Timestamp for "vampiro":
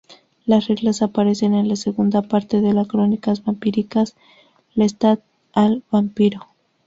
5.91-6.47